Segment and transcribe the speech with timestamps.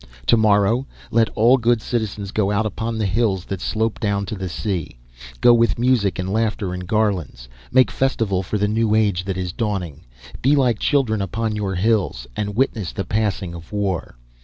[0.25, 4.35] "To morrow let all good citizens go out upon the hills that slope down to
[4.35, 4.97] the sea.
[5.41, 7.47] Go with music and laughter and garlands.
[7.71, 10.05] Make festival for the new age that is dawning.
[10.41, 14.17] Be like children upon your hills, and witness the passing of war.